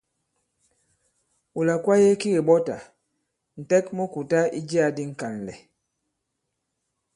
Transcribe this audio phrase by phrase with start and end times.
[1.55, 2.75] Wula kwaye ki kèɓɔtà,
[3.59, 5.57] ǹtɛk mu kùta i jiyā di ŋ̀kànlɛ̀.